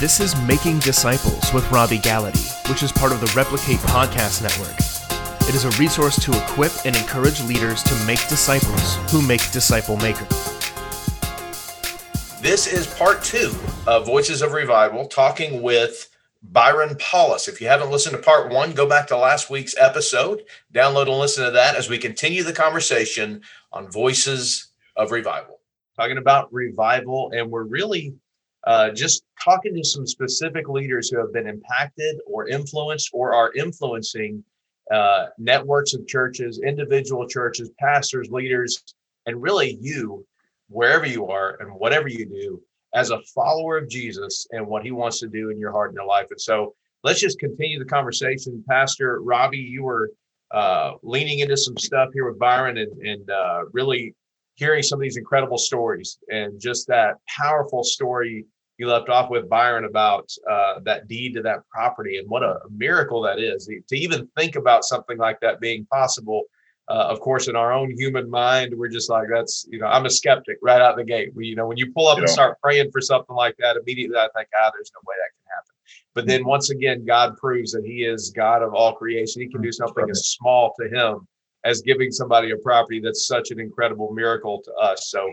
[0.00, 4.74] This is Making Disciples with Robby Gallaty, which is part of the Replicate Podcast Network.
[5.46, 9.98] It is a resource to equip and encourage leaders to make disciples who make disciple
[9.98, 10.26] makers.
[12.40, 13.54] This is part two
[13.86, 16.08] of Voices of Revival, talking with
[16.44, 17.46] Byron Paulus.
[17.46, 21.18] If you haven't listened to part one, go back to last week's episode, download and
[21.18, 25.60] listen to that as we continue the conversation on Voices of Revival.
[25.94, 28.14] Talking about revival, and we're really
[28.66, 33.52] uh, just talking to some specific leaders who have been impacted or influenced or are
[33.54, 34.44] influencing
[34.90, 38.82] uh, networks of churches, individual churches, pastors, leaders,
[39.26, 40.26] and really you,
[40.68, 42.60] wherever you are and whatever you do,
[42.94, 45.96] as a follower of Jesus and what he wants to do in your heart and
[45.96, 46.26] your life.
[46.30, 46.74] And so
[47.04, 48.64] let's just continue the conversation.
[48.68, 50.10] Pastor Robby, you were
[50.50, 54.14] uh, leaning into some stuff here with Byron and, and uh, really
[54.60, 58.44] hearing some of these incredible stories and just that powerful story
[58.76, 62.60] you left off with Byron about uh, that deed to that property and what a
[62.70, 66.44] miracle that is to even think about something like that being possible.
[66.88, 70.06] Uh, of course, in our own human mind, we're just like, that's, you know, I'm
[70.06, 71.30] a skeptic right out the gate.
[71.34, 74.16] We, you know, when you pull up and start praying for something like that, immediately
[74.16, 75.74] I think, ah, there's no way that can happen.
[76.14, 79.40] But then once again, God proves that He is God of all creation.
[79.40, 81.28] He can do something as small to Him
[81.64, 85.10] as giving somebody a property that's such an incredible miracle to us.
[85.10, 85.30] So.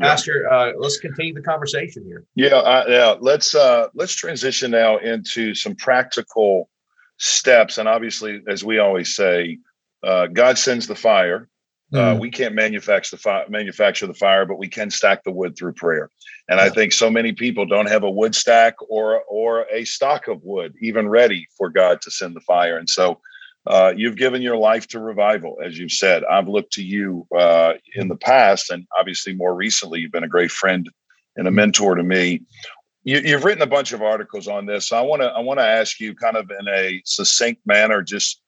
[0.00, 2.24] Pastor, uh, let's continue the conversation here.
[2.34, 3.14] Yeah, uh, yeah.
[3.20, 6.68] Let's uh, let's transition now into some practical
[7.18, 9.58] steps, and obviously, as we always say,
[10.02, 11.48] uh, God sends the fire.
[11.92, 12.20] Mm.
[12.20, 15.72] we can't manufacture the fire, manufacture the fire, but we can stack the wood through
[15.72, 16.08] prayer.
[16.48, 16.66] And yeah.
[16.66, 20.40] I think so many people don't have a wood stack or or a stock of
[20.44, 22.78] wood even ready for God to send the fire.
[22.78, 23.20] And so
[23.70, 26.24] uh, you've given your life to revival, as you've said.
[26.24, 30.28] I've looked to you uh, in the past, and obviously more recently, you've been a
[30.28, 30.90] great friend
[31.36, 32.42] and a mentor to me.
[33.04, 34.88] You, have written a bunch of articles on this.
[34.88, 38.02] So I want to I want to ask you, kind of in a succinct manner,
[38.02, 38.42] just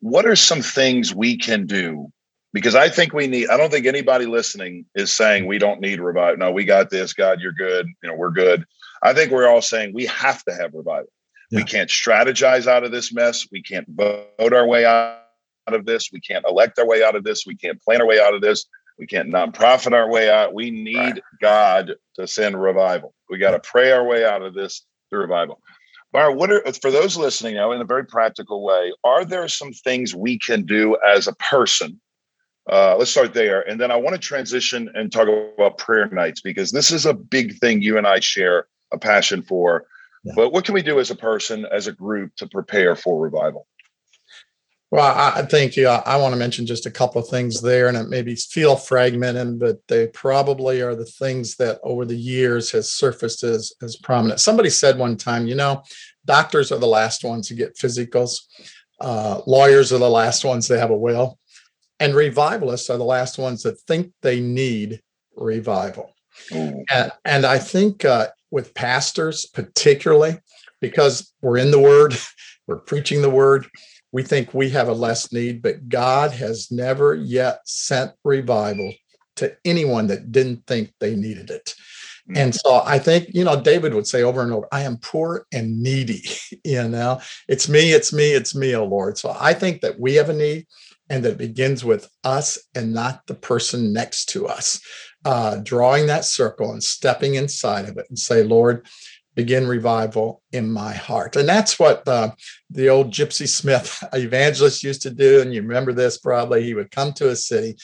[0.00, 2.08] what are some things we can do?
[2.52, 3.50] Because I think we need.
[3.50, 6.38] I don't think anybody listening is saying we don't need revival.
[6.38, 7.12] No, we got this.
[7.12, 7.86] God, you're good.
[8.02, 8.64] You know, we're good.
[9.04, 11.10] I think we're all saying we have to have revival.
[11.50, 11.58] Yeah.
[11.58, 13.46] We can't strategize out of this mess.
[13.50, 15.20] We can't vote our way out
[15.66, 16.10] of this.
[16.12, 17.46] We can't elect our way out of this.
[17.46, 18.66] We can't plan our way out of this.
[18.98, 20.54] We can't nonprofit our way out.
[20.54, 21.22] We need right.
[21.40, 23.12] God to send revival.
[23.28, 25.60] We got to pray our way out of this through revival.
[26.12, 28.92] Bar, what are for those listening now in a very practical way?
[29.02, 32.00] Are there some things we can do as a person?
[32.70, 36.40] Uh, let's start there, and then I want to transition and talk about prayer nights
[36.40, 39.86] because this is a big thing you and I share a passion for.
[40.34, 43.66] But what can we do as a person, as a group, to prepare for revival?
[44.90, 47.96] Well, I think yeah, I want to mention just a couple of things there, and
[47.96, 52.92] it maybe feel fragmented, but they probably are the things that over the years has
[52.92, 54.38] surfaced as as prominent.
[54.38, 55.82] Somebody said one time, you know,
[56.26, 58.42] doctors are the last ones to get physicals,
[59.00, 61.40] uh, lawyers are the last ones to have a will,
[61.98, 65.02] and revivalists are the last ones that think they need
[65.34, 66.14] revival.
[66.52, 70.38] And, and, I think uh, with pastors, particularly
[70.80, 72.16] because we're in the word,
[72.68, 73.66] we're preaching the word.
[74.12, 78.94] We think we have a less need, but God has never yet sent revival
[79.36, 81.74] to anyone that didn't think they needed it.
[82.28, 82.36] Mm-hmm.
[82.36, 85.46] And so I think, you know, David would say over and over, I am poor
[85.52, 86.22] and needy.
[86.64, 89.18] you know, it's me, it's me, it's me, oh Lord.
[89.18, 90.68] So I think that we have a need
[91.10, 94.80] and that it begins with us and not the person next to us
[95.24, 98.86] uh, drawing that circle and stepping inside of it and say, Lord,
[99.34, 101.36] begin revival in my heart.
[101.36, 102.32] And that's what uh,
[102.70, 105.40] the old Gypsy Smith evangelist used to do.
[105.40, 106.62] And you remember this probably.
[106.62, 107.76] He would come to a city,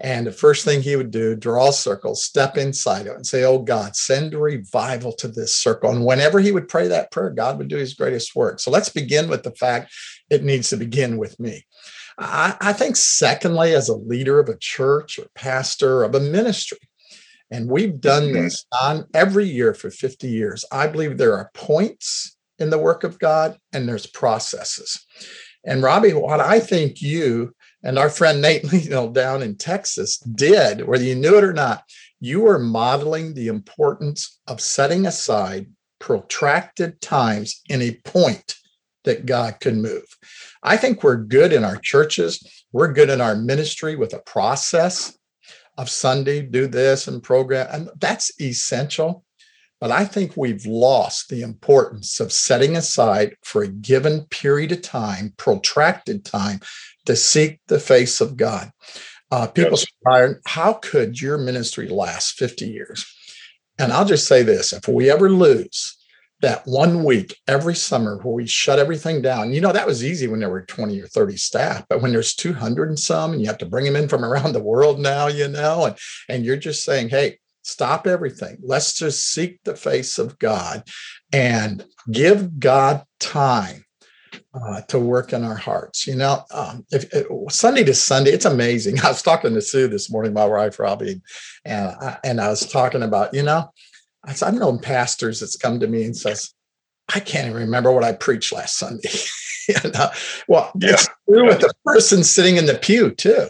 [0.00, 3.26] and the first thing he would do, draw a circle, step inside of it, and
[3.26, 5.90] say, Oh God, send revival to this circle.
[5.90, 8.58] And whenever he would pray that prayer, God would do his greatest work.
[8.58, 9.92] So let's begin with the fact
[10.30, 11.64] it needs to begin with me.
[12.18, 16.78] I, I think, secondly, as a leader of a church or pastor of a ministry,
[17.50, 18.42] and we've done mm-hmm.
[18.44, 20.64] this on every year for 50 years.
[20.72, 25.04] I believe there are points in the work of God and there's processes.
[25.64, 30.86] And Robby, what I think you and our friend Nate Lino down in Texas did,
[30.86, 31.84] whether you knew it or not,
[32.20, 35.66] you were modeling the importance of setting aside
[35.98, 38.56] protracted times in a point
[39.04, 40.04] that God can move.
[40.62, 42.64] I think we're good in our churches.
[42.72, 45.16] We're good in our ministry with a process
[45.76, 47.68] of Sunday, do this and program.
[47.70, 49.24] And that's essential.
[49.80, 54.82] But I think we've lost the importance of setting aside for a given period of
[54.82, 56.60] time, protracted time,
[57.06, 58.70] to seek the face of God.
[59.30, 60.34] Uh, people yes.
[60.46, 63.04] how could your ministry last 50 years?
[63.78, 65.93] And I'll just say this if we ever lose
[66.44, 69.52] that one week every summer where we shut everything down.
[69.52, 72.34] You know, that was easy when there were 20 or 30 staff, but when there's
[72.34, 75.26] 200 and some, and you have to bring them in from around the world now,
[75.26, 75.98] you know, and,
[76.28, 78.58] and you're just saying, hey, stop everything.
[78.62, 80.86] Let's just seek the face of God
[81.32, 81.82] and
[82.12, 83.84] give God time
[84.52, 86.06] uh, to work in our hearts.
[86.06, 89.00] You know, um, if, if, Sunday to Sunday, it's amazing.
[89.04, 91.22] I was talking to Sue this morning, my wife Robby,
[91.64, 93.70] and I, and I was talking about, you know,
[94.26, 96.52] I've known pastors that's come to me and says,
[97.14, 99.10] I can't even remember what I preached last Sunday.
[99.68, 100.10] you know?
[100.48, 100.92] Well, yeah.
[100.92, 103.48] it's true with the person sitting in the pew too,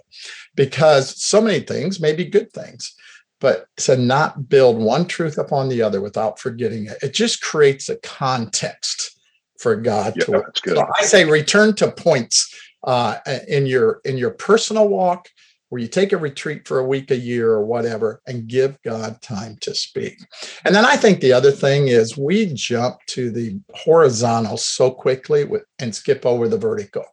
[0.54, 2.94] because so many things may be good things,
[3.40, 7.88] but to not build one truth upon the other without forgetting it, it just creates
[7.88, 9.18] a context
[9.58, 10.58] for God yeah, to work.
[10.64, 13.16] So I say return to points uh,
[13.48, 15.28] in your in your personal walk
[15.74, 19.20] where you take a retreat for a week, a year, or whatever, and give God
[19.22, 20.20] time to speak.
[20.64, 25.42] And then I think the other thing is we jump to the horizontal so quickly
[25.42, 27.04] with, and skip over the vertical.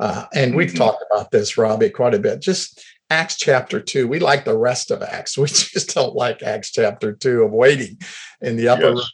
[0.00, 0.78] Uh, and we've mm-hmm.
[0.78, 2.40] talked about this, Robby, quite a bit.
[2.40, 4.08] Just Acts chapter two.
[4.08, 5.38] We like the rest of Acts.
[5.38, 8.00] We just don't like Acts chapter two of waiting
[8.40, 8.96] in the upper yes.
[8.96, 9.04] room.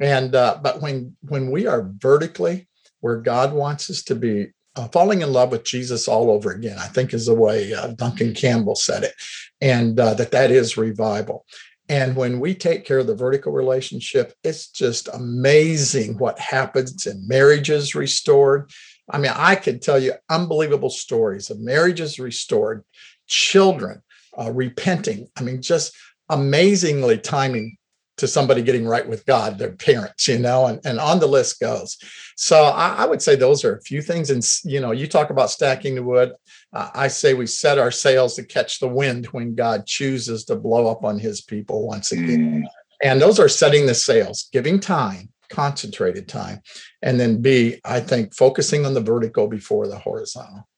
[0.00, 2.66] And uh, but when when we are vertically
[2.98, 6.78] where God wants us to be, uh, falling in love with Jesus all over again,
[6.78, 9.14] I think is the way uh, Duncan Campbell said it,
[9.60, 11.44] and uh, that that is revival.
[11.88, 17.28] And when we take care of the vertical relationship, it's just amazing what happens and
[17.28, 18.70] marriages restored.
[19.10, 22.84] I mean, I could tell you unbelievable stories of marriages restored,
[23.26, 24.00] children
[24.38, 25.28] uh, repenting.
[25.36, 25.94] I mean, just
[26.30, 27.76] amazingly timing
[28.22, 31.58] to somebody getting right with God, their parents, you know, and, and on the list
[31.58, 31.98] goes.
[32.36, 34.30] So I, I would say those are a few things.
[34.30, 36.32] And, you know, you talk about stacking the wood.
[36.72, 40.54] Uh, I say we set our sails to catch the wind when God chooses to
[40.54, 42.62] blow up on his people once again.
[42.62, 42.68] Mm.
[43.02, 46.60] And those are setting the sails, giving time, concentrated time.
[47.02, 50.68] And then B, I think focusing on the vertical before the horizontal.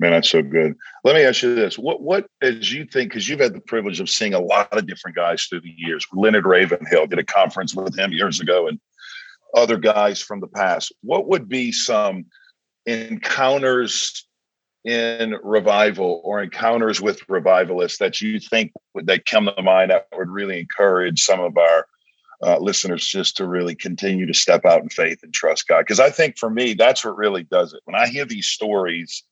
[0.00, 0.76] Man, that's so good.
[1.02, 3.10] Let me ask you this: what what as you think?
[3.10, 6.06] Because you've had the privilege of seeing a lot of different guys through the years.
[6.12, 8.78] Leonard Ravenhill did a conference with him years ago, and
[9.54, 10.92] other guys from the past.
[11.02, 12.26] What would be some
[12.86, 14.26] encounters
[14.84, 20.06] in revival or encounters with revivalists that you think would that come to mind that
[20.16, 21.86] would really encourage some of our
[22.42, 25.80] uh, listeners just to really continue to step out in faith and trust God?
[25.80, 27.80] Because I think for me, that's what really does it.
[27.84, 29.24] When I hear these stories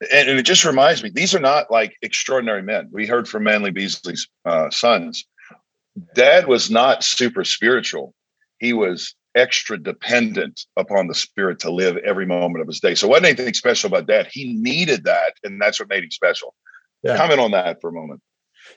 [0.00, 2.88] and, and, it just reminds me these are not like extraordinary men.
[2.92, 5.24] We heard from Manley Beasley's uh, sons.
[6.14, 8.14] Dad was not super spiritual.
[8.58, 12.94] He was extra dependent upon the spirit to live every moment of his day.
[12.94, 14.28] So wasn't anything special about dad.
[14.30, 16.54] He needed that and that's what made him special.
[17.02, 17.16] Yeah.
[17.16, 18.22] comment on that for a moment.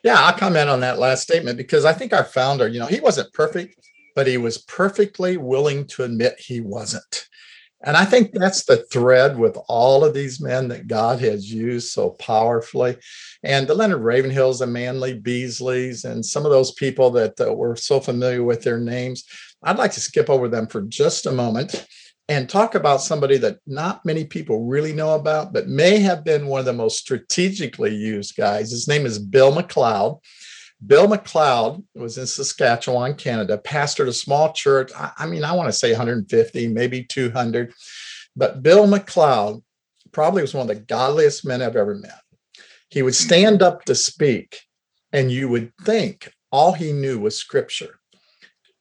[0.03, 2.99] Yeah i'll comment on that last statement because i think our founder you know he
[2.99, 7.27] wasn't perfect but he was perfectly willing to admit he wasn't
[7.83, 11.89] and I think that's the thread with all of these men that God has used
[11.89, 12.97] so powerfully.
[13.43, 17.75] And the Leonard Ravenhills and Manley Beasleys and some of those people that uh, we're
[17.75, 19.25] so familiar with their names,
[19.63, 21.85] I'd like to skip over them for just a moment
[22.29, 26.47] and talk about somebody that not many people really know about, but may have been
[26.47, 28.71] one of the most strategically used guys.
[28.71, 30.19] His name is Bill McLeod.
[30.85, 34.91] Bill McLeod was in Saskatchewan, Canada, pastored a small church.
[34.95, 37.73] I, mean, I want to say 150, maybe 200.
[38.35, 39.63] But Bill McLeod
[40.11, 42.21] probably was one of the godliest men I've ever met.
[42.89, 44.59] He would stand up to speak,
[45.11, 47.99] and you would think all he knew was scripture.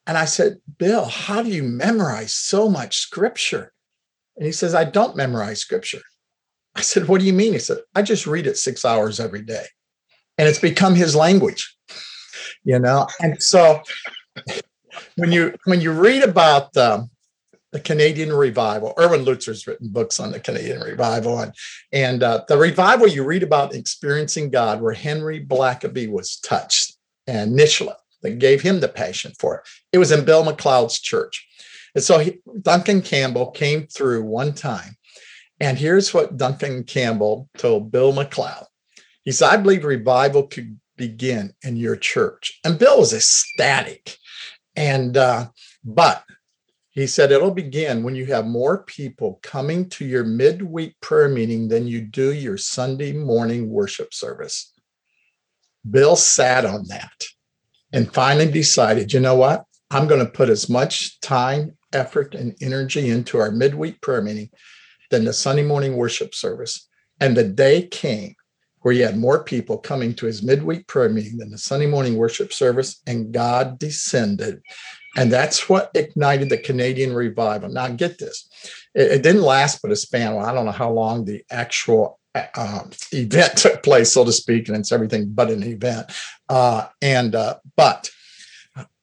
[0.06, 3.72] And I said, Bill, how do you memorize so much scripture?
[4.36, 6.02] And he says, I don't memorize scripture.
[6.76, 7.54] I said, What do you mean?
[7.54, 9.64] He said, I just read it six hours every day.
[10.38, 11.75] And it's become his language
[12.66, 13.80] you know and so
[15.16, 17.11] when you when you read about um,
[17.73, 21.52] the Canadian revival, Erwin Lutzer's written books on the Canadian revival, and
[21.92, 26.96] and uh, the revival you read about experiencing God, where Henry Blackaby was touched,
[27.26, 29.62] and Nishla that gave him the passion for it.
[29.92, 31.46] It was in Bill McLeod's church,
[31.94, 34.96] and so he, Duncan Campbell came through one time,
[35.61, 38.66] and here's what Duncan Campbell told Bill McLeod.
[39.25, 42.58] He said, "I believe revival could begin in your church.
[42.64, 44.16] And Bill was ecstatic.
[44.74, 45.48] And, uh,
[45.84, 46.24] but
[46.90, 51.68] he said it'll begin when you have more people coming to your midweek prayer meeting
[51.68, 54.72] than you do your Sunday morning worship service.
[55.88, 57.24] Bill sat on that
[57.92, 59.64] and finally decided, you know what?
[59.90, 64.50] I'm going to put as much time, effort, and energy into our midweek prayer meeting
[65.10, 66.88] than the Sunday morning worship service.
[67.20, 68.34] And the day came
[68.86, 72.14] where he had more people coming to his midweek prayer meeting than the Sunday morning
[72.14, 74.62] worship service, and God descended.
[75.16, 77.68] And that's what ignited the Canadian revival.
[77.68, 78.48] Now, get this
[78.94, 80.36] it, it didn't last but a span.
[80.36, 84.68] Well, I don't know how long the actual uh, event took place, so to speak,
[84.68, 86.12] and it's everything but an event.
[86.48, 88.08] Uh, and uh, but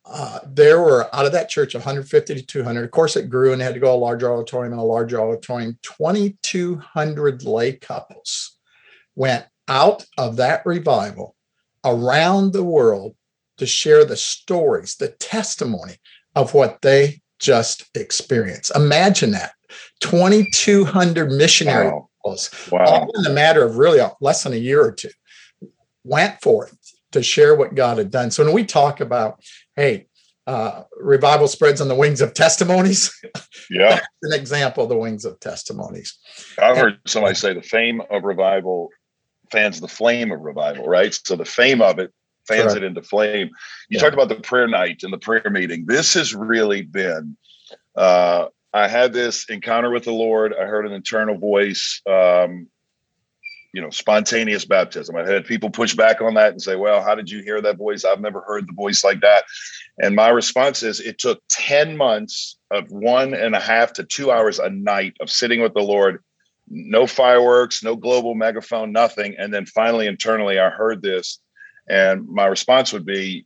[0.06, 2.86] uh, there were out of that church 150 to 200.
[2.86, 5.78] Of course, it grew and had to go a larger auditorium and a larger auditorium.
[5.82, 8.58] 2,200 lay couples
[9.16, 11.36] went out of that revival
[11.86, 13.16] around the world
[13.58, 15.96] to share the stories, the testimony
[16.36, 18.76] of what they just experienced.
[18.76, 19.54] Imagine that
[20.02, 22.10] 2,200 missionary wow.
[22.72, 22.86] wow.
[22.86, 25.10] all in a matter of really less than a year or two,
[26.04, 26.78] went forth
[27.12, 28.32] to share what God had done.
[28.32, 29.42] So when we talk about,
[29.76, 30.08] hey,
[30.46, 33.18] uh, revival spreads on the wings of testimonies.
[33.70, 36.18] Yeah, an example of the wings of testimonies.
[36.62, 38.90] I've heard somebody say the fame of revival
[39.54, 41.18] fans the flame of revival, right?
[41.24, 42.12] So the fame of it
[42.46, 42.78] fans Correct.
[42.78, 43.48] it into flame.
[43.88, 44.00] You yeah.
[44.00, 45.86] talked about the prayer night and the prayer meeting.
[45.88, 47.38] This has really been
[47.96, 50.54] uh, I had this encounter with the Lord.
[50.54, 52.68] I heard an internal voice, um,
[53.72, 55.16] you know, spontaneous baptism.
[55.16, 57.78] I had people push back on that and say, well, how did you hear that
[57.78, 58.04] voice?
[58.04, 59.44] I've never heard the voice like that.
[60.02, 64.32] And my response is it took 10 months of one and a half to two
[64.32, 66.24] hours a night of sitting with the Lord,
[66.68, 69.36] no fireworks, no global megaphone, nothing.
[69.38, 71.40] And then finally, internally, I heard this.
[71.88, 73.46] And my response would be,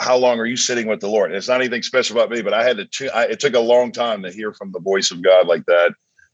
[0.00, 1.32] how long are you sitting with the Lord?
[1.32, 2.86] it's not anything special about me, but I had to.
[2.86, 5.66] T- I, it took a long time to hear from the voice of God like
[5.66, 5.92] that.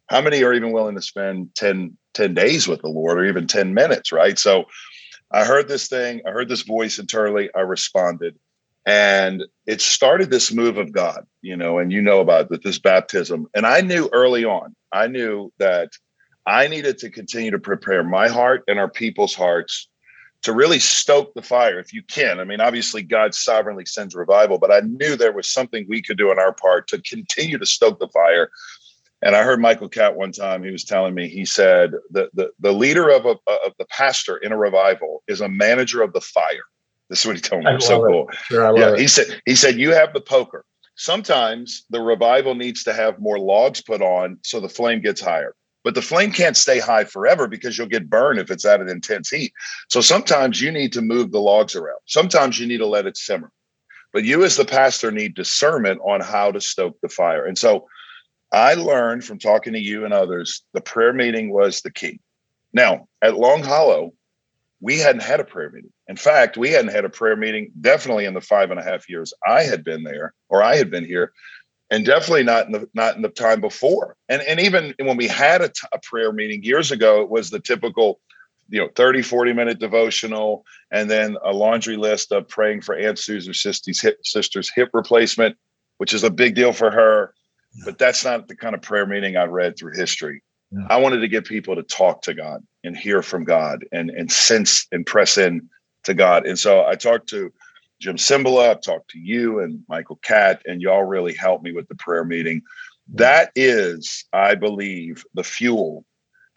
[0.08, 3.49] How many are even willing to spend 10, 10 days with the Lord, or even
[3.49, 4.12] ten minutes?
[4.12, 4.38] Right.
[4.38, 4.66] So,
[5.32, 6.23] I heard this thing.
[6.26, 7.50] I heard this voice internally.
[7.54, 8.38] I responded,
[8.87, 11.26] and it started this move of God.
[11.42, 13.49] You know, and you know about that this baptism.
[13.54, 14.76] And I knew early on.
[14.92, 15.90] I knew that
[16.46, 19.88] I needed to continue to prepare my heart and our people's hearts
[20.42, 22.38] to really stoke the fire if you can.
[22.38, 26.18] I mean, obviously, God sovereignly sends revival, but I knew there was something we could
[26.18, 28.50] do on our part to continue to stoke the fire.
[29.22, 32.50] And I heard Michael Catt one time, he was telling me, he said, the, the,
[32.60, 36.20] the leader of, a, of the pastor in a revival is a manager of the
[36.20, 36.64] fire.
[37.08, 37.80] This is what he told me.
[37.80, 38.08] So it.
[38.08, 38.30] cool.
[38.44, 39.00] Sure, yeah, it.
[39.00, 40.64] he said, he said, you have the poker.
[40.96, 45.54] Sometimes the revival needs to have more logs put on so the flame gets higher
[45.86, 48.88] but the flame can't stay high forever because you'll get burned if it's at an
[48.88, 49.52] intense heat.
[49.88, 52.00] So sometimes you need to move the logs around.
[52.06, 53.52] Sometimes you need to let it simmer.
[54.12, 57.46] But you, as the pastor, need discernment on how to stoke the fire.
[57.46, 57.86] And so
[58.52, 62.18] I learned from talking to you and others, the prayer meeting was the key.
[62.72, 64.12] Now, at Long Hollow,
[64.80, 65.92] we hadn't had a prayer meeting.
[66.08, 69.08] In fact, we hadn't had a prayer meeting definitely in the five and a half
[69.08, 71.32] years I had been there or I had been here
[71.90, 74.16] and definitely not in the not in the time before.
[74.28, 77.50] And and even when we had a, t- a prayer meeting years ago, it was
[77.50, 78.20] the typical,
[78.68, 83.18] you know, 30, 40 minute devotional, and then a laundry list of praying for Aunt
[83.18, 85.56] Susan's sister's hip, sister's hip replacement,
[85.98, 87.34] which is a big deal for her.
[87.74, 87.82] Yeah.
[87.86, 90.42] But that's not the kind of prayer meeting I read through history.
[90.72, 90.86] Yeah.
[90.90, 94.30] I wanted to get people to talk to God and hear from God and and
[94.32, 95.68] sense and press in
[96.04, 96.46] to God.
[96.46, 97.52] And so I talked to
[98.00, 101.88] Jim Cymbala, I've talked to you and Michael Catt, and y'all really helped me with
[101.88, 102.62] the prayer meeting.
[103.14, 106.04] That is, I believe, the fuel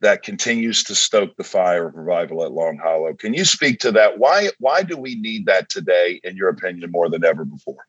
[0.01, 3.13] that continues to stoke the fire of revival at Long Hollow.
[3.13, 4.17] Can you speak to that?
[4.17, 7.85] Why why do we need that today, in your opinion, more than ever before?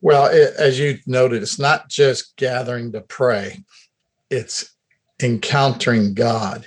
[0.00, 3.64] Well, it, as you noted, it's not just gathering to pray;
[4.30, 4.74] it's
[5.22, 6.66] encountering God.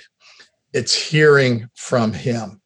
[0.72, 2.60] It's hearing from Him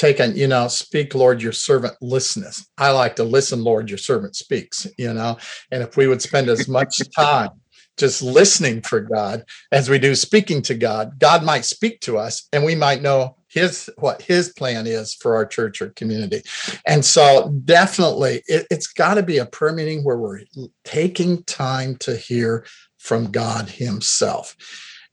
[0.00, 2.66] taken, you know, speak, Lord, your servant listeneth.
[2.78, 5.36] I like to listen, Lord, your servant speaks, you know.
[5.70, 7.50] And if we would spend as much time
[7.98, 12.48] just listening for God as we do speaking to God, God might speak to us
[12.52, 16.42] and we might know his what his plan is for our church or community.
[16.86, 20.40] And so definitely it, has got to be a prayer meeting where we're
[20.84, 22.64] taking time to hear
[22.96, 24.56] from God himself.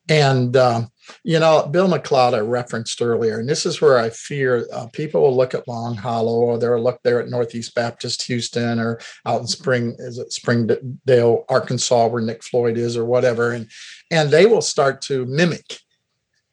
[0.09, 0.89] And um,
[1.23, 5.21] you know, Bill McLeod, I referenced earlier, and this is where I fear uh, people
[5.21, 9.41] will look at Long Hollow or they'll look there at Northeast Baptist Houston or out
[9.41, 13.69] in Spring, is it Springdale, Arkansas, where Nick Floyd is or whatever, and
[14.11, 15.79] and they will start to mimic.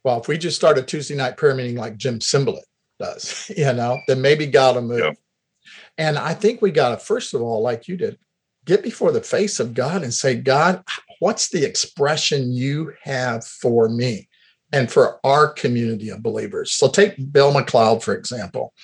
[0.02, 2.62] Well, if we just start a Tuesday night prayer meeting like Jim Cymbala
[2.98, 4.98] does, you know, then maybe God will move.
[4.98, 5.12] Yeah.
[5.96, 8.18] And I think we got to, first of all, like you did,
[8.64, 10.82] get before the face of God and say, God,
[11.24, 14.28] what's the expression you have for me?
[14.72, 16.72] and for our community of believers.
[16.72, 18.74] So take Bill McLeod, for example.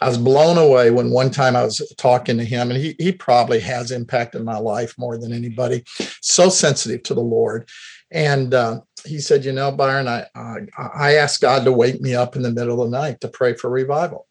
[0.00, 3.10] I was blown away when one time I was talking to him, and he, he
[3.10, 5.82] probably has impacted my life more than anybody.
[6.20, 7.68] So sensitive to the Lord.
[8.12, 12.14] And uh, he said, you know, Byron, I, I I asked God to wake me
[12.14, 14.28] up in the middle of the night to pray for revival.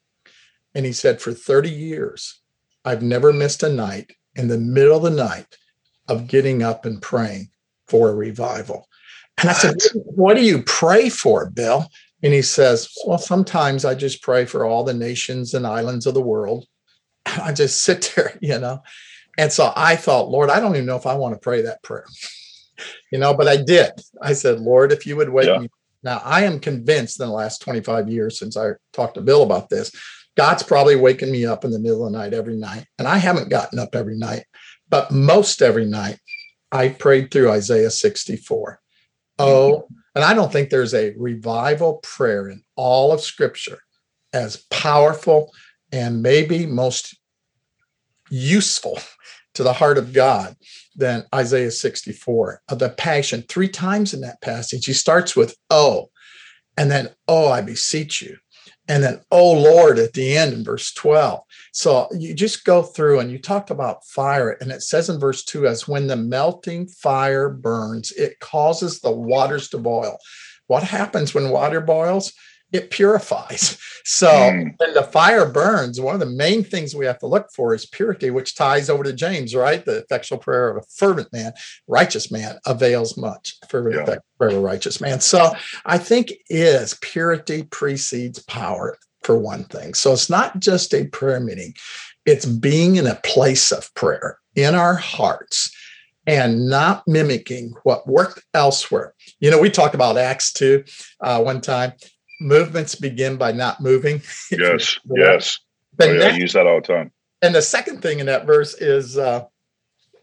[0.74, 2.39] And he said, for 30 years,
[2.86, 5.58] I've never missed a night in the middle of the night
[6.08, 7.50] of getting up and praying
[7.91, 8.88] for a revival.
[9.38, 11.88] And I said, What do you pray for, Bill?
[12.24, 16.13] And he says, Well, sometimes I just pray for all the nations and islands of
[16.13, 16.65] the world.
[17.25, 18.81] I just sit there, you know.
[19.38, 21.83] And so I thought, Lord, I don't even know if I want to pray that
[21.83, 22.05] prayer,
[23.12, 23.91] you know, but I did.
[24.21, 25.60] I said, Lord, if you would wake yeah.
[25.60, 25.69] me.
[26.03, 29.69] Now, I am convinced in the last 25 years since I talked to Bill about
[29.69, 29.91] this,
[30.36, 32.86] God's probably waking me up in the middle of the night every night.
[32.98, 34.45] And I haven't gotten up every night,
[34.89, 36.17] but most every night
[36.71, 38.79] I prayed through Isaiah 64.
[39.39, 43.79] Oh, and I don't think there's a revival prayer in all of scripture
[44.33, 45.51] as powerful
[45.91, 47.17] and maybe most
[48.29, 48.99] useful
[49.53, 50.55] to the heart of God
[50.95, 52.61] than Isaiah 64.
[52.69, 56.09] of The passion, three times in that passage, he starts with, Oh,
[56.77, 58.37] and then, Oh, I beseech you
[58.88, 63.19] and then oh lord at the end in verse 12 so you just go through
[63.19, 66.88] and you talk about fire and it says in verse 2 as when the melting
[66.88, 70.17] fire burns it causes the waters to boil.
[70.67, 72.33] What happens when water boils
[72.71, 73.77] it purifies.
[74.03, 74.73] So mm.
[74.77, 77.85] when the fire burns, one of the main things we have to look for is
[77.85, 79.85] purity, which ties over to James, right?
[79.85, 81.53] The effectual prayer of a fervent man,
[81.87, 83.57] righteous man avails much.
[83.69, 84.15] Fervent yeah.
[84.39, 85.19] prayer of a righteous man.
[85.19, 85.51] So
[85.85, 89.93] I think is purity precedes power for one thing.
[89.93, 91.75] So it's not just a prayer meeting,
[92.25, 95.71] it's being in a place of prayer in our hearts
[96.27, 99.13] and not mimicking what worked elsewhere.
[99.39, 100.83] You know, we talked about Acts 2
[101.21, 101.93] uh, one time
[102.41, 104.21] movements begin by not moving.
[104.51, 105.60] Yes, yes.
[106.00, 107.12] Oh, yeah, I use that all the time.
[107.41, 109.45] And the second thing in that verse is uh,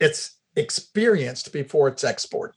[0.00, 2.54] it's experienced before it's exported.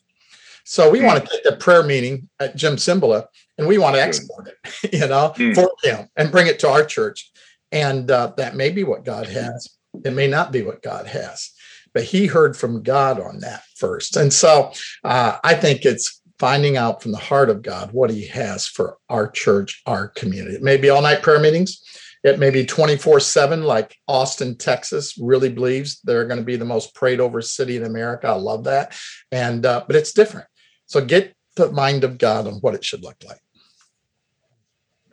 [0.63, 1.05] So we mm.
[1.05, 3.25] want to take the prayer meeting at Jim Cymbala
[3.57, 5.55] and we want to export it, you know, mm.
[5.55, 7.31] for him and bring it to our church.
[7.71, 9.67] And uh, that may be what God has.
[10.03, 11.51] It may not be what God has,
[11.93, 14.17] but he heard from God on that first.
[14.17, 14.71] And so
[15.03, 18.97] uh, I think it's finding out from the heart of God what He has for
[19.09, 20.55] our church, our community.
[20.55, 21.83] It may be all night prayer meetings.
[22.23, 26.65] It may be 24 7, like Austin, Texas, really believes they're going to be the
[26.65, 28.25] most prayed over city in America.
[28.25, 28.97] I love that.
[29.31, 30.47] And, uh, but it's different.
[30.87, 33.41] So get the mind of God on what it should look like.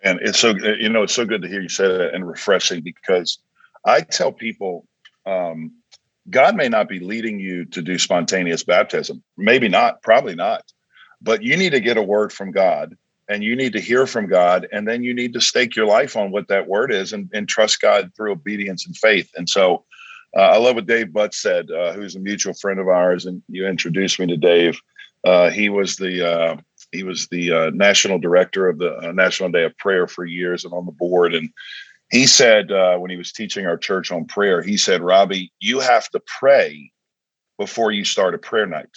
[0.03, 2.81] And it's so, you know, it's so good to hear you say that and refreshing
[2.81, 3.39] because
[3.85, 4.87] I tell people,
[5.27, 5.73] um,
[6.31, 9.23] God may not be leading you to do spontaneous baptism.
[9.37, 10.63] Maybe not, probably not
[11.21, 12.97] but you need to get a word from God
[13.29, 14.67] and you need to hear from God.
[14.73, 17.49] And then you need to stake your life on what that word is and, and
[17.49, 19.31] trust God through obedience and faith.
[19.37, 19.85] And so
[20.37, 23.27] uh, I love what Dave Butt said, uh, who's a mutual friend of ours.
[23.27, 24.81] And you introduced me to Dave.
[25.25, 26.57] Uh, he was the uh,
[26.93, 30.65] he was the uh, national director of the uh, National Day of Prayer for years
[30.65, 31.35] and on the board.
[31.35, 31.51] And
[32.11, 36.09] he said when he was teaching our church on prayer, he said, Robby, you have
[36.11, 36.91] to pray
[37.59, 38.89] before you start a prayer night.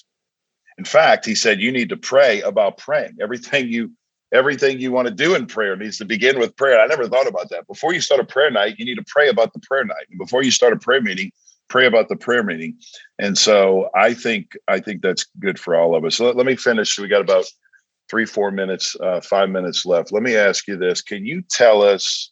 [0.78, 3.18] In fact, he said you need to pray about praying.
[3.22, 3.92] Everything you
[4.34, 6.80] everything you want to do in prayer needs to begin with prayer.
[6.80, 7.68] I never thought about that.
[7.68, 10.06] Before you start a prayer night, you need to pray about the prayer night.
[10.10, 11.32] And before you start a prayer meeting,
[11.68, 12.78] pray about the prayer meeting.
[13.20, 16.18] And so I think I think that's good for all of us.
[16.18, 17.00] So let, let me finish.
[17.00, 17.46] We got about
[18.10, 20.12] three, four minutes, uh, five minutes left.
[20.12, 22.32] Let me ask you this: Can you tell us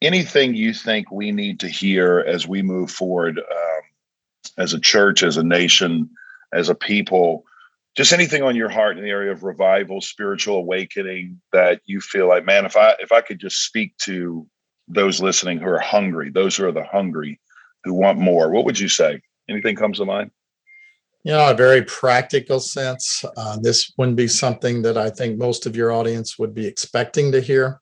[0.00, 3.80] anything you think we need to hear as we move forward um,
[4.56, 6.10] as a church, as a nation,
[6.52, 7.44] as a people?
[7.98, 12.28] Just anything on your heart in the area of revival, spiritual awakening that you feel
[12.28, 14.46] like, man, if I if I could just speak to
[14.86, 17.40] those listening who are hungry, those who are the hungry,
[17.82, 19.20] who want more, what would you say?
[19.50, 20.30] Anything comes to mind?
[21.24, 23.24] You know, a very practical sense.
[23.36, 27.32] Uh, this wouldn't be something that I think most of your audience would be expecting
[27.32, 27.80] to hear.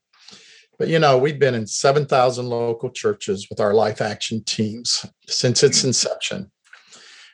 [0.78, 5.62] But you know, we've been in 7,000 local churches with our life action teams since
[5.62, 6.50] its inception.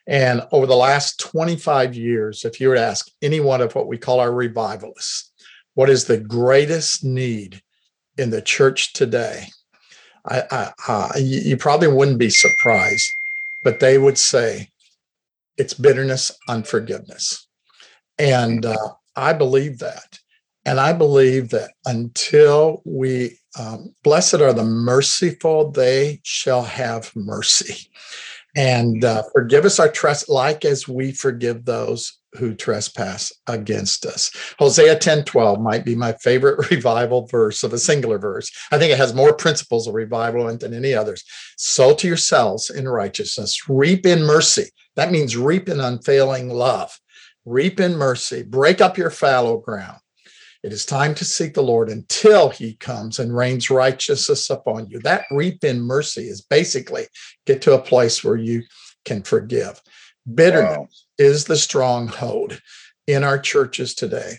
[0.07, 3.87] And over the last 25 years, if you were to ask any one of what
[3.87, 5.31] we call our revivalists,
[5.75, 7.63] what is the greatest need
[8.19, 9.47] in the church today?
[10.29, 13.09] I, I, you, you probably wouldn't be surprised,
[13.65, 14.69] but they would say
[15.57, 17.47] it's bitterness, unforgiveness.
[18.19, 20.19] And uh, I believe that.
[20.65, 27.89] And I believe that until we, um, blessed are the merciful, they shall have mercy
[28.55, 34.31] and uh, forgive us our trust like as we forgive those who trespass against us.
[34.59, 38.51] Hosea 10 12 might be my favorite revival verse of a singular verse.
[38.71, 41.25] I think it has more principles of revival than any others.
[41.57, 43.69] Sow to yourselves in righteousness.
[43.69, 44.71] Reap in mercy.
[44.97, 46.99] That means reap in unfailing love.
[47.45, 49.99] Reap in mercy, break up your fallow ground.
[50.63, 55.01] It is time to seek the Lord until he comes and rains righteousness upon you.
[55.01, 57.07] That reap in mercy is basically
[57.47, 58.63] get to a place where you
[59.05, 59.81] can forgive.
[60.33, 60.89] Bitterness wow.
[61.19, 62.61] is the stronghold
[63.09, 64.35] in our churches today.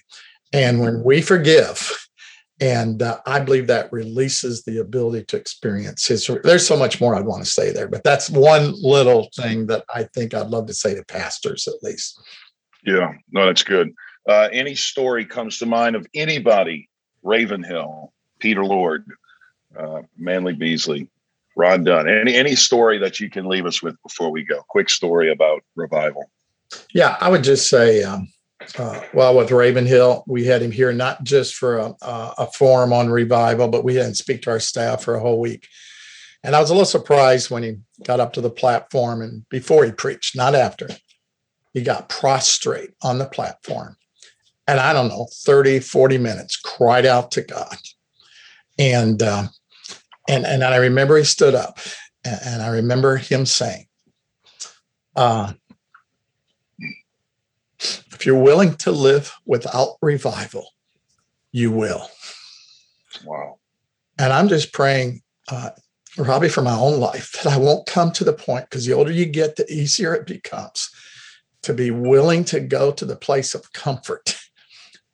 [0.53, 1.91] And when we forgive,
[2.61, 6.29] and uh, I believe that releases the ability to experience his.
[6.43, 9.83] There's so much more I'd want to say there, but that's one little thing that
[9.93, 12.21] I think I'd love to say to pastors at least.
[12.85, 13.89] Yeah, no, that's good.
[14.27, 16.89] Uh, any story comes to mind of anybody,
[17.23, 19.05] Ravenhill, Peter Lord,
[19.77, 21.09] uh, Manley Beasley,
[21.55, 24.63] Ron Dunn, any any story that you can leave us with before we go?
[24.69, 26.31] Quick story about revival.
[26.93, 28.27] Yeah, I would just say, um,
[28.77, 33.09] uh, well, with Ravenhill, we had him here not just for a, a, forum on
[33.09, 35.67] revival, but we had him speak to our staff for a whole week.
[36.43, 39.85] And I was a little surprised when he got up to the platform and before
[39.85, 40.89] he preached, not after,
[41.73, 43.95] he got prostrate on the platform.
[44.67, 47.77] And I don't know, 30, 40 minutes, cried out to God.
[48.79, 49.47] And, uh,
[50.29, 51.79] and, and I remember he stood up
[52.23, 53.87] and, and I remember him saying,
[55.15, 55.53] uh,
[57.79, 60.69] if you're willing to live without revival,
[61.51, 62.09] you will.
[63.25, 63.59] Wow.
[64.17, 65.71] And I'm just praying, uh,
[66.17, 69.11] Robby, for my own life, that I won't come to the point because the older
[69.11, 70.89] you get, the easier it becomes
[71.63, 74.37] to be willing to go to the place of comfort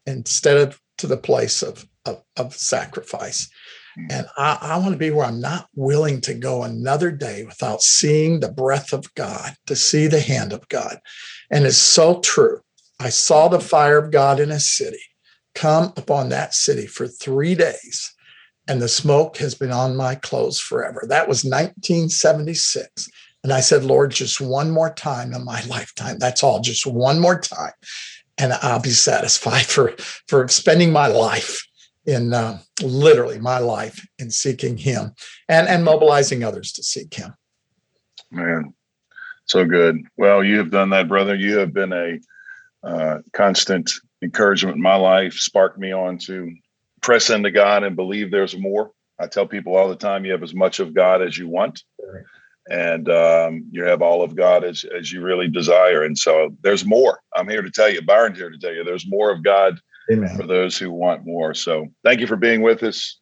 [0.10, 3.50] instead of to the place of, of, of sacrifice.
[3.96, 4.08] Hmm.
[4.10, 7.82] And I, I want to be where I'm not willing to go another day without
[7.82, 11.00] seeing the breath of God, to see the hand of God.
[11.50, 12.62] And it's so true.
[13.00, 15.00] I saw the fire of God in a city
[15.56, 18.14] come upon that city for three days,
[18.68, 21.06] and the smoke has been on my clothes forever.
[21.08, 23.10] That was 1976.
[23.44, 26.20] And I said, Lord, just one more time in my lifetime.
[26.20, 27.72] That's all, just one more time.
[28.40, 29.96] And I'll be satisfied for,
[30.28, 31.66] for spending my life
[32.06, 35.14] in uh, literally my life in seeking Him
[35.48, 37.36] and, and mobilizing others to seek Him.
[38.32, 38.74] Man,
[39.46, 39.98] so good.
[40.18, 41.36] Well, you have done that, brother.
[41.36, 42.20] You have been a
[42.84, 46.52] uh, constant encouragement in my life, sparked me on to
[47.02, 48.92] press into God and believe there's more.
[49.20, 51.84] I tell people all the time, you have as much of God as you want.
[52.70, 56.04] And um, you have all of God as, as you really desire.
[56.04, 57.20] And so there's more.
[57.36, 59.80] I'm here to tell you, Byron's here to tell you, there's more of God
[60.12, 60.36] Amen.
[60.36, 61.54] for those who want more.
[61.54, 63.18] So thank you for being with us.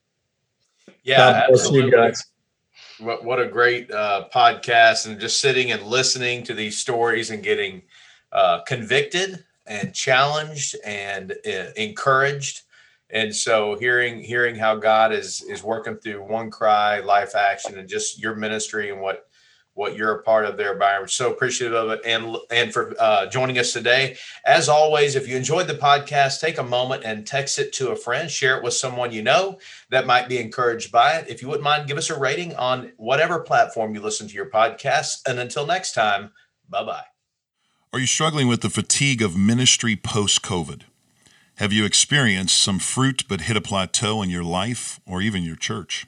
[1.04, 1.92] Yeah, absolutely.
[1.92, 2.26] guys.
[3.00, 7.44] What, what a great uh, podcast and just sitting and listening to these stories and
[7.44, 7.84] getting
[8.32, 12.64] uh, convicted and challenged and uh, encouraged.
[13.10, 17.88] And so hearing hearing how God is is working through one cry, life action, and
[17.88, 19.27] just your ministry and what
[19.78, 21.08] what you're a part of there, Byron.
[21.08, 24.18] So appreciative of it, and and for uh, joining us today.
[24.44, 27.96] As always, if you enjoyed the podcast, take a moment and text it to a
[27.96, 29.60] friend, share it with someone you know
[29.90, 31.30] that might be encouraged by it.
[31.30, 34.50] If you wouldn't mind, give us a rating on whatever platform you listen to your
[34.50, 35.22] podcast.
[35.28, 36.32] And until next time,
[36.68, 37.06] bye bye.
[37.94, 40.82] Are you struggling with the fatigue of ministry post COVID?
[41.58, 45.56] Have you experienced some fruit but hit a plateau in your life or even your
[45.56, 46.08] church?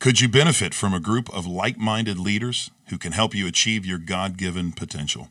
[0.00, 3.86] Could you benefit from a group of like minded leaders who can help you achieve
[3.86, 5.28] your God given potential?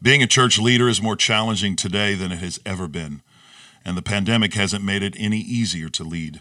[0.00, 3.22] Being a church leader is more challenging today than it has ever been,
[3.84, 6.40] and the pandemic hasn't made it any easier to lead.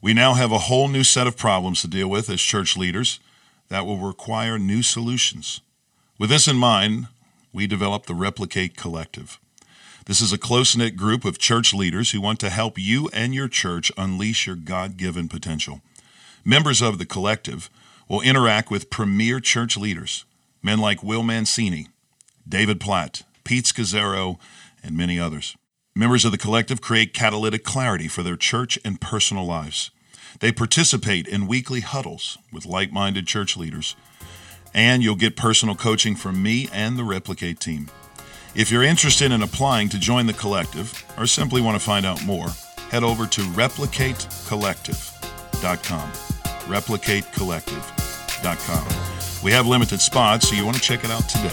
[0.00, 3.20] We now have a whole new set of problems to deal with as church leaders
[3.68, 5.60] that will require new solutions.
[6.18, 7.08] With this in mind,
[7.52, 9.38] we developed the Replicate Collective.
[10.06, 13.34] This is a close knit group of church leaders who want to help you and
[13.34, 15.80] your church unleash your God given potential.
[16.44, 17.70] Members of the collective
[18.12, 20.26] will interact with premier church leaders,
[20.62, 21.88] men like Will Mancini,
[22.46, 24.38] David Platt, Pete Scazzero,
[24.84, 25.56] and many others.
[25.94, 29.90] Members of the collective create catalytic clarity for their church and personal lives.
[30.40, 33.96] They participate in weekly huddles with like minded church leaders
[34.74, 37.88] and you'll get personal coaching from me and the Replicate team.
[38.54, 42.22] If you're interested in applying to join the collective or simply want to find out
[42.26, 42.48] more,
[42.90, 46.31] head over to replicatecollective.com.
[46.66, 49.44] Replicatecollective.com.
[49.44, 51.48] We have limited spots, so you want to check it out today.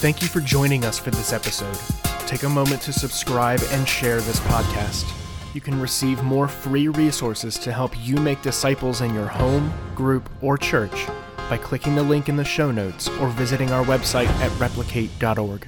[0.00, 1.78] Thank you for joining us for this episode.
[2.26, 5.08] Take a moment to subscribe and share this podcast
[5.54, 10.28] you can receive more free resources to help you make disciples in your home, group,
[10.40, 11.06] or church
[11.50, 15.66] by clicking the link in the show notes or visiting our website at replicate.org.